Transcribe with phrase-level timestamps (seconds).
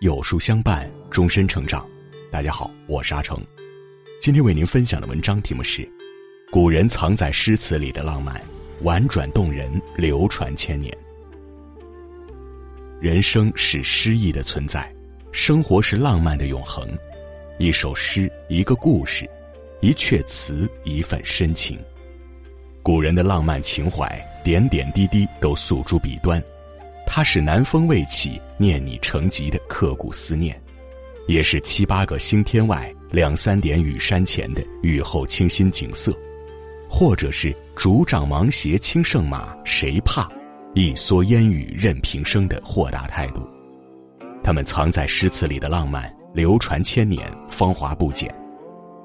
[0.00, 1.88] 有书相伴，终身成长。
[2.30, 3.42] 大家好，我是阿成。
[4.20, 5.90] 今天为您分享的文章题目是：
[6.50, 8.38] 古人藏在诗词里的浪漫，
[8.82, 10.94] 婉转动人，流传千年。
[13.00, 14.94] 人生是诗意的存在，
[15.32, 16.86] 生活是浪漫的永恒。
[17.58, 19.26] 一首诗，一个故事，
[19.80, 21.78] 一阙词，一份深情。
[22.82, 24.06] 古人的浪漫情怀，
[24.44, 26.42] 点点滴滴都诉诸笔端。
[27.06, 30.60] 它是南风未起，念你成疾的刻骨思念，
[31.26, 36.12] 也是七八个星天外，两三点雨山前的雨后清新景色，
[36.90, 40.28] 或者是竹杖芒鞋轻胜马，谁怕？
[40.74, 43.40] 一蓑烟雨任平生的豁达态度。
[44.44, 48.34] 他们藏在诗词里的浪漫，流传千年，芳华不减。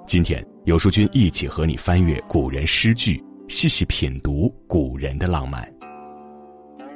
[0.05, 5.65] 今天，有书君一起和你翻阅古人诗句，细细品读古人的浪漫。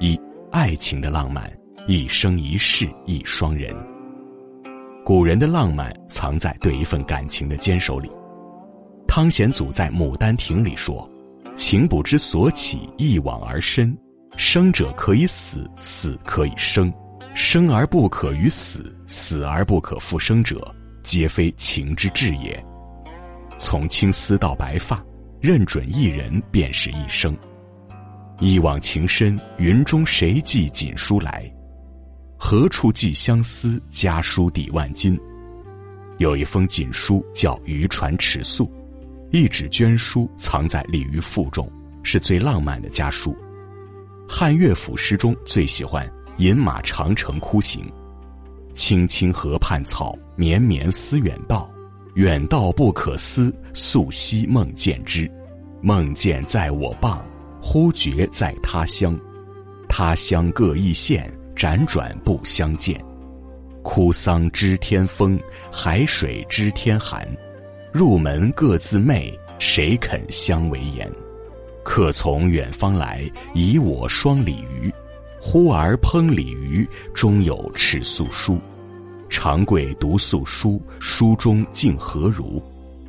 [0.01, 0.19] 一。
[0.55, 1.51] 爱情的浪漫，
[1.85, 3.75] 一生一世一双人。
[5.03, 8.09] 古人的浪漫藏在对一份感情的坚守里。
[9.05, 11.05] 汤显祖在《牡丹亭》里说
[11.57, 13.93] ：“情不知所起，一往而深。
[14.37, 16.89] 生者可以死，死可以生，
[17.33, 22.65] 生而不可与死，死而不可复生者，皆非情之至也。
[23.57, 25.03] 从青丝到白发，
[25.41, 27.37] 认准一人便是一生。”
[28.39, 31.49] 一往情深，云中谁寄锦书来？
[32.37, 33.81] 何处寄相思？
[33.89, 35.17] 家书抵万金。
[36.17, 38.65] 有一封锦书叫《渔船尺素》，
[39.31, 41.69] 一纸绢书藏在鲤鱼腹中，
[42.03, 43.35] 是最浪漫的家书。
[44.27, 46.05] 汉乐府诗中最喜欢
[46.37, 47.89] “饮马长城哭行”，
[48.75, 51.69] 青青河畔草，绵绵思远道，
[52.15, 55.29] 远道不可思，素昔梦见之，
[55.81, 57.25] 梦见在我傍。
[57.67, 59.19] 忽觉在他乡，
[59.89, 63.03] 他乡各异县，辗转不相见。
[63.81, 65.37] 枯桑知天风，
[65.71, 67.27] 海水知天寒。
[67.91, 71.11] 入门各自媚，谁肯相为言？
[71.83, 74.93] 客从远方来，以我双鲤鱼。
[75.41, 78.59] 忽而烹鲤鱼，中有尺素书。
[79.27, 82.61] 长贵读素书，书中竟何如？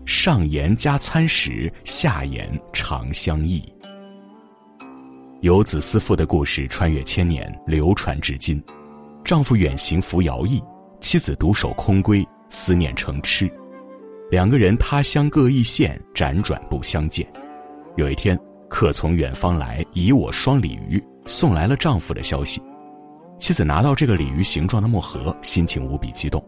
[0.06, 3.62] 上言加餐食，下言长相忆。
[5.46, 8.60] 游子思妇的故事穿越千年，流传至今。
[9.24, 10.60] 丈夫远行服徭役，
[11.00, 13.48] 妻子独守空闺，思念成痴。
[14.28, 17.24] 两个人他乡各异县，辗转不相见。
[17.94, 18.36] 有一天，
[18.68, 22.60] 客从远方来，以我双鲤鱼送来了丈夫的消息。
[23.38, 26.44] 妻子拿到这个鲤鱼形状的墨盒，心情无比激动，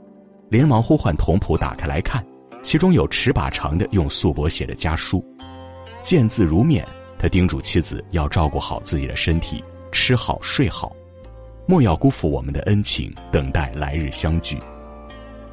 [0.49, 2.21] 连忙呼唤童仆打开来看，
[2.65, 5.25] 其中有尺把长的用素帛写的家书，
[6.03, 6.85] 见字如面。
[7.19, 10.95] 他叮嘱妻子要照顾好自己的身体，吃好睡好，
[11.67, 14.57] 莫要辜负我们的恩情，等待来日相聚。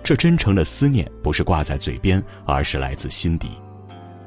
[0.03, 3.49] 这真诚的思念不是挂在嘴边，而是来自心底。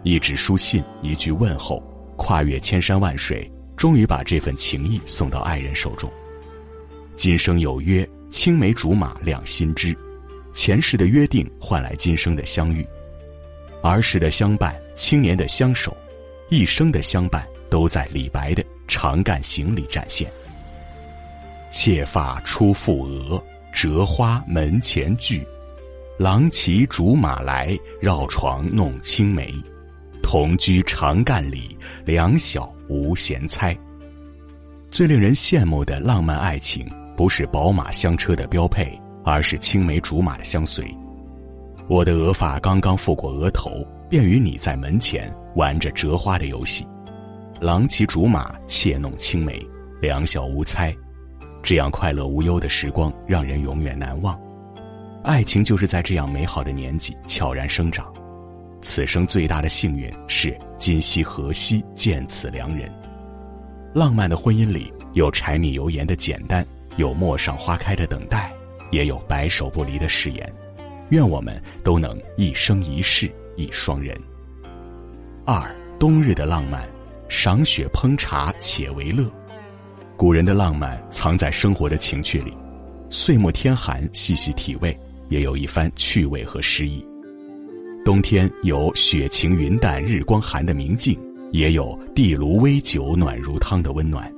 [0.03, 1.81] 一纸书信，一句问候，
[2.16, 6.10] 跨越千山万水，终于把这份情谊送到爱人手中。
[7.15, 9.97] 今生有约，青梅竹马两心知。
[10.55, 12.84] 前世的约定换来今生的相遇，
[13.81, 15.97] 儿时的相伴，青年的相守。
[16.50, 20.31] 一生的相伴都在李白的《长干行》里展现。
[21.70, 25.47] 妾发初覆额，折花门前剧。
[26.19, 29.53] 郎骑竹马来，绕床弄青梅。
[30.22, 31.76] 同居长干里，
[32.06, 33.76] 两小无嫌猜。
[34.91, 40.84] 最令人羡慕的浪漫爱情，不是宝马香车的标配，而是青梅竹马的相随。
[41.88, 43.87] 我的额发刚刚覆过额头。
[44.10, 46.86] 便与你在门前玩着折花的游戏，
[47.60, 49.58] 郎骑竹马，妾弄青梅，
[50.00, 50.94] 两小无猜，
[51.64, 54.41] 这样快乐无忧的时光让人永远难忘。
[55.24, 58.06] 爱情就是在这样美好的年纪悄然生长。
[58.82, 62.88] 此生最大的幸运是今夕何夕见此良人。
[63.93, 66.64] 浪漫的婚姻里有柴米油盐的简单，
[66.99, 68.52] 有陌上花开的等待，
[68.93, 70.54] 也有白首不离的誓言。
[71.08, 73.28] 愿我们都能一生一世。
[73.56, 74.16] 一双人。
[75.50, 75.67] 二
[75.99, 76.87] 冬日的浪漫，
[77.27, 79.25] 赏雪烹茶且为乐。
[80.15, 82.53] 古人的浪漫藏在生活的情趣里，
[83.09, 84.95] 岁末天寒，细细体味，
[85.31, 87.03] 也有一番趣味和诗意。
[88.05, 91.19] 冬天有雪晴云淡日光寒的明净，
[91.50, 94.31] 也有地炉微酒暖如汤的温暖。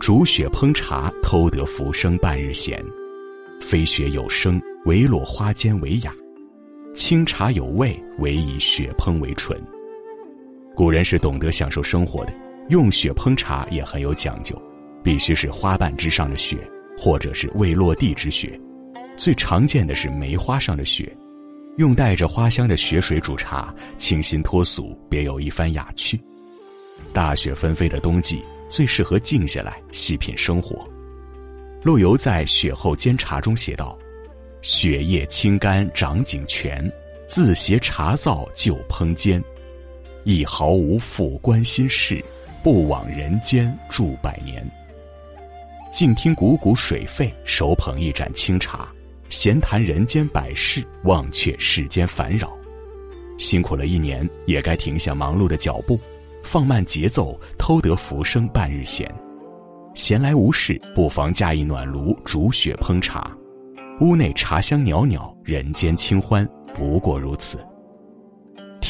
[0.00, 2.84] 煮雪烹茶，偷得浮生半日闲。
[3.60, 6.12] 飞雪有声，唯落花间为雅。
[6.96, 9.56] 清茶有味，唯以雪烹为纯。
[10.80, 12.32] 古人是懂得享受生活的，
[12.70, 14.56] 用雪烹茶也很有讲究，
[15.04, 16.56] 必须是花瓣之上的雪，
[16.96, 18.58] 或者是未落地之雪。
[19.14, 21.14] 最常见的是梅花上的雪，
[21.76, 26.18] 用带着花香的雪水煮茶，清新脱俗，别有一番雅趣。
[27.12, 30.88] 大雪纷飞的冬季，最适合静下来细品生活。
[31.82, 33.98] 陆游在《雪后煎茶》中写道
[34.62, 36.90] ：“雪叶清干掌井泉，
[37.28, 39.44] 自携茶灶就烹煎。
[40.24, 42.24] 一毫无负关心事，
[42.62, 44.66] 不枉人间住百年。”
[45.92, 48.88] 静听汩汩水沸，手捧一盏清茶，
[49.28, 52.56] 闲谈人间百事，忘却世间烦扰。
[53.38, 55.98] 辛苦了一年，也该停下忙碌的脚步。
[56.42, 59.12] 放慢节奏，偷得浮生半日闲。
[59.94, 63.36] 闲来无事，不妨架一暖炉，煮雪烹茶。
[64.00, 67.58] 屋内茶香袅袅，人间清欢不过如此。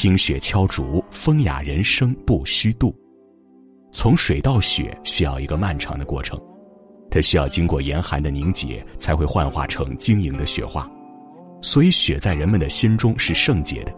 [0.01, 2.91] 听雪敲竹，风雅人生不虚度。
[3.91, 6.41] 从水到雪，需要一个漫长的过程，
[7.11, 10.89] 它需要经过严寒的凝结，才会幻化成晶莹的雪花。
[11.61, 13.93] 所以，雪在人们的心中是圣洁的。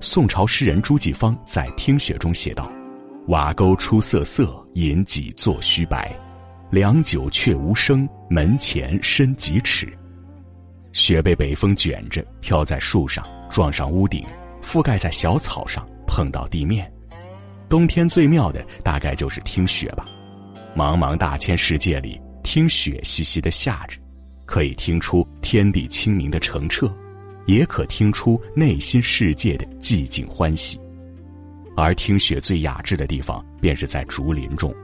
[0.00, 2.70] 宋朝诗人朱继芳在《听雪》中写道。
[3.26, 6.16] 瓦沟出瑟瑟，饮几作虚白。
[6.70, 9.92] 良久却无声，门前深几尺。
[10.92, 14.24] 雪被北风卷着，飘在树上，撞上屋顶，
[14.62, 16.90] 覆盖在小草上，碰到地面。
[17.68, 20.04] 冬天最妙的，大概就是听雪吧。
[20.74, 23.96] 茫茫大千世界里，听雪细细的下着，
[24.44, 26.92] 可以听出天地清明的澄澈，
[27.46, 30.78] 也可听出内心世界的寂静欢喜。
[31.76, 34.74] 而听雪最雅致的地方，便是在竹林中，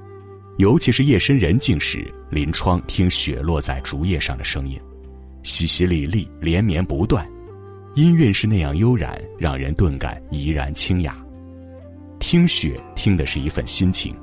[0.58, 4.80] 尤其是夜深人静时，临窗听雪落在竹叶上的声音，
[5.42, 7.28] 淅淅沥沥，连绵不断，
[7.96, 11.16] 音韵是那样悠然，让人顿感怡然清雅。
[12.18, 14.14] 听雪，听的是一份心情，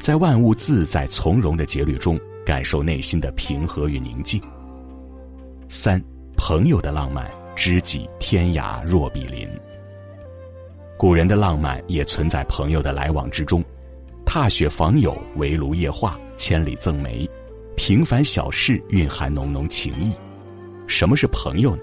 [0.00, 4.42] 在万物自在从容的节律中，感受内心的平和与宁静。
[5.68, 6.02] 三，
[6.36, 9.48] 朋友的浪漫，知己天涯若比邻。
[10.98, 13.62] 古人的浪漫也存在朋友的来往之中，
[14.26, 17.30] 踏雪访友、围炉夜话、千里赠梅，
[17.76, 20.12] 平凡小事蕴含浓浓情谊。
[20.88, 21.82] 什么是朋友呢？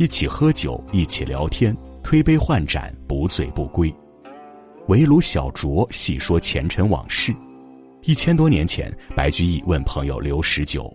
[0.00, 3.94] 一起喝酒，一起聊天，推杯换盏，不醉不归。
[4.88, 7.36] 围炉小酌，细说前尘往事。
[8.04, 10.90] 一千多年前，白居易问朋友刘十九：“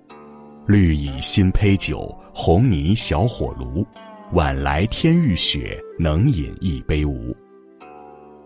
[0.66, 3.86] 绿蚁新醅酒，红泥小火炉。
[4.32, 7.32] 晚来天欲雪，能饮一杯无？”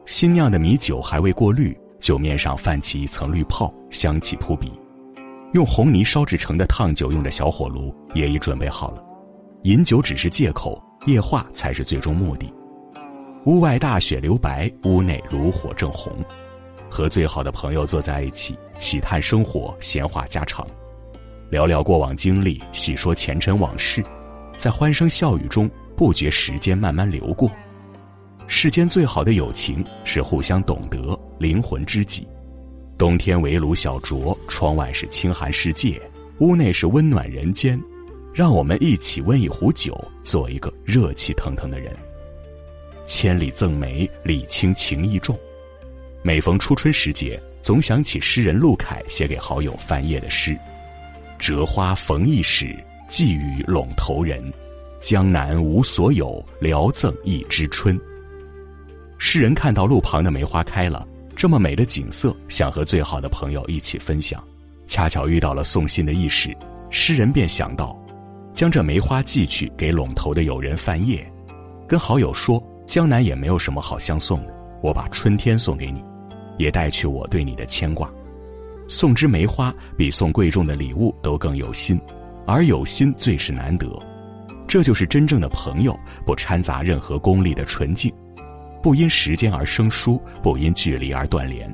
[0.06, 4.70] 新酿的米酒还未过滤，酒面上泛起一层绿泡，香气扑鼻。
[5.54, 9.06] 用红泥烧制成的烫酒用的小火炉也已准备好了。
[9.64, 12.52] 饮酒只是借口，夜话才是最终目的。
[13.44, 16.14] 屋外大雪留白，屋内炉火正红。
[16.90, 20.66] 和最好的朋友坐在一起，喜谈生活，闲话家常，
[21.50, 24.02] 聊聊过往经历，细说前尘往事，
[24.58, 27.52] 在欢声笑语中，不觉时间慢慢流过。
[28.48, 32.26] 世间最好的友情是互相懂得，灵魂知己。
[32.98, 36.02] 冬天围炉小酌，窗外是清寒世界，
[36.40, 37.78] 屋内是温暖人间。
[38.34, 41.96] 让我们一起温一壶酒，做一个热气腾腾的人。
[43.06, 45.38] 千里赠梅，礼轻情意重。
[46.22, 50.57] 每逢初春时节，总想起诗人陆凯写给好友范晔的诗
[51.40, 52.76] ：“折花逢驿使，
[53.07, 54.44] 寄予陇头人。
[55.02, 58.00] 江南无所有，聊赠一枝春。”
[59.18, 64.42] 诗人看到路旁的梅花开了，这么美的景色，想和最好的朋友一起分享，
[64.88, 66.56] 恰巧遇到了送信的驿使，
[66.90, 67.99] 诗人便想到，
[68.54, 71.26] 将这梅花寄去给陇头的友人范晔，
[71.88, 76.04] 跟好友说，江南也没有什么好相送的，我把春天送给你，
[76.58, 78.12] 也带去我对你的牵挂。
[78.88, 82.00] 送枝梅花比送贵重的礼物都更有心，
[82.48, 83.88] 而有心最是难得，
[84.68, 88.12] 这就是真正的朋友，不掺杂任何功利的纯净。
[88.82, 91.72] 不因时间而生疏，不因距离而断联。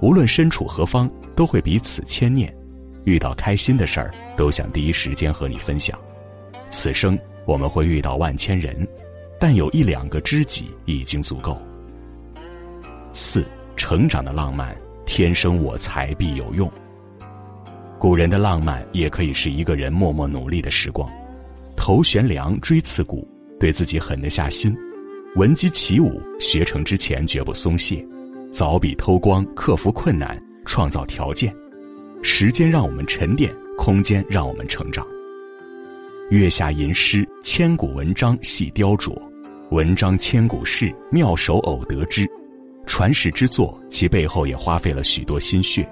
[0.00, 2.54] 无论身处何方，都会彼此牵念。
[3.04, 5.98] 遇到开心的事儿，都想第一时间和你分享。
[6.70, 8.86] 此生我们会遇到万千人，
[9.38, 11.60] 但有一两个知己已经足够。
[13.12, 13.44] 四
[13.76, 16.70] 成长的浪漫，天生我材必有用。
[17.98, 21.10] 古人的浪漫也可以是一个人默默努力的时光，
[21.76, 23.26] 头悬梁，锥刺股，
[23.58, 24.76] 对自己狠得下心。
[25.36, 28.06] 闻鸡起舞，学成之前绝不松懈，
[28.52, 31.54] 凿壁偷光，克服困难，创造条件。
[32.22, 35.06] 时间让我们沉淀，空间让我们成长。
[36.28, 39.16] 月下吟诗，千古文章细雕琢，
[39.70, 42.28] 文章千古事，妙手偶得之。
[42.86, 45.88] 传世之作，其背后也花费了许多心血。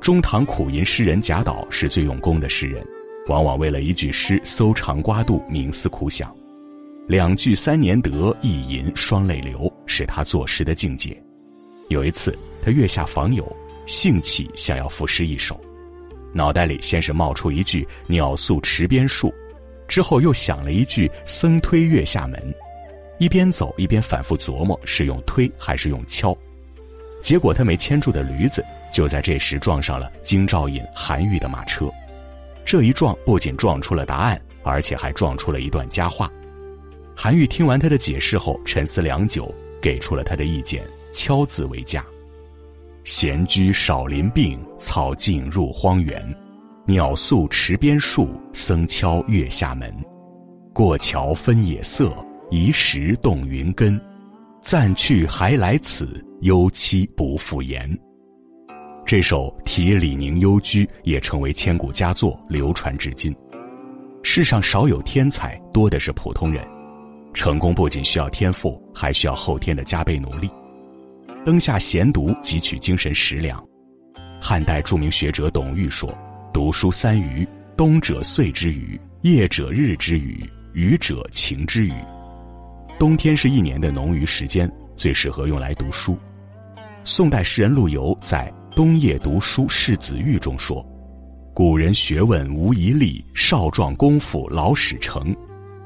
[0.00, 2.82] 中唐苦吟诗人贾岛是最用功的诗人，
[3.26, 6.34] 往往为了一句诗搜肠刮肚、冥思苦想。
[7.08, 11.20] 两句三年得，一吟双泪流，是他作诗的境界。
[11.88, 13.44] 有一次，他月下访友，
[13.86, 15.58] 兴起想要赋诗一首，
[16.32, 19.32] 脑袋里先是冒出一句“鸟宿池边树”，
[19.86, 22.54] 之后又想了一句“僧推月下门”，
[23.18, 26.36] 一边走一边反复琢磨是用推还是用敲。
[27.22, 31.90] 结果他没牵住的驴子，就在这时撞上了京兆尹韩愈的马车。
[32.64, 36.30] 这一撞不仅撞出了答案，而且还撞出了一段佳话。
[37.14, 42.04] 韩愈听完他的解释后，沉思良久，给出了他的意见：“敲字为佳。
[43.06, 46.36] 闲居少林病，草径入荒原。
[46.86, 49.94] 鸟宿池边树，僧敲月下门。
[50.74, 52.12] 过桥分野色，
[52.50, 53.98] 移石动云根。
[54.60, 57.88] 暂去还来此，幽栖不复言。”
[59.06, 63.32] 这首题李宁幽居也成为千古佳作，流传至今。
[64.24, 66.60] 世上少有天才，多的是普通人。
[67.32, 70.50] 成功不仅需要天赋，还需要后天的加倍努力。
[71.46, 73.64] 灯下闲读，汲取精神食粮。
[74.40, 76.12] 汉代著名学者董玉说
[76.52, 81.92] ：“读书三余，冬者岁之余，夜者日之余，余者情之余。”
[82.98, 86.18] 冬天是一年的农余时间，最适合用来读书。
[87.04, 90.84] 宋代诗人陆游在《冬夜读书示子玉》中说
[91.54, 95.32] ：“古人学问无遗力，少壮功夫老始成。”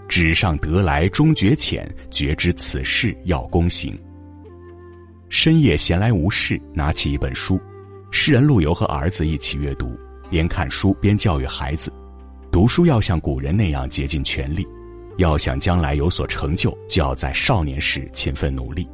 [0.09, 3.95] 纸上得来终觉浅，觉知此事要躬行。
[5.31, 7.59] 深夜闲来无事，拿起一本书，
[8.11, 9.97] 诗人陆游和儿子一起阅读，
[10.29, 11.91] 边看书边教育孩子：
[12.51, 14.67] 读书要像古人那样竭尽全力，
[15.19, 18.89] 要想将来有所成就，就要在少年时勤奋努力。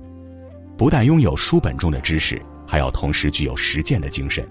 [0.77, 4.47] 不但拥有书本中的知识，还要同时具有实践的精神。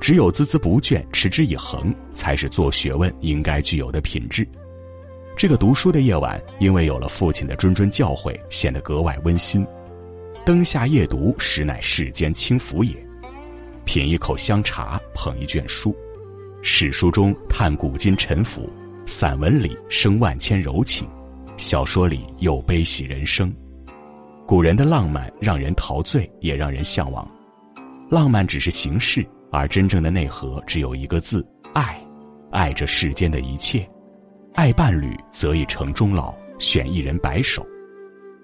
[0.00, 4.48] 只有孜孜不倦、持之以恒，才是做学问应该具有的品质。
[5.36, 9.66] 这个读书的夜晚，因为有了父亲的谆谆教诲，显得格外温馨。
[10.50, 12.92] 灯下夜读，实乃世间轻福也。
[13.84, 15.94] 品一口香茶，捧一卷书，
[16.60, 18.68] 史书中探古今沉浮，
[19.06, 21.08] 散文里生万千柔情，
[21.56, 23.54] 小说里又悲喜人生。
[24.44, 27.24] 古人的浪漫让人陶醉，也让人向往。
[28.10, 31.96] 浪漫只是形式，而真正的内核只有一个字：爱。
[32.50, 33.88] 爱这世间的一切。
[34.54, 37.64] 爱伴侣，则以成终老；选一人白首，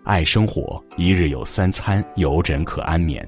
[0.07, 3.21] 爱生活，一日有三餐，有枕可安眠；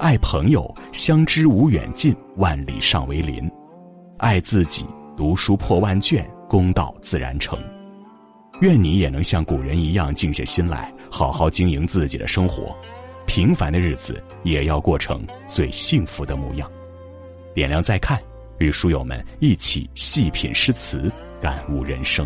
[0.00, 3.48] 爱朋友，相知无远近，万里尚为邻；
[4.18, 4.84] 爱自己，
[5.16, 7.56] 读书破万卷，功道自然成。
[8.62, 12.76] 愿你也能像古人一样静下心来，好好经营自己的生活，
[13.24, 16.68] 平凡的日子也要过成最幸福的模样。
[17.54, 18.20] 点亮再看，
[18.58, 21.08] 与书友们一起细品诗词。
[21.40, 22.24] 感悟人生。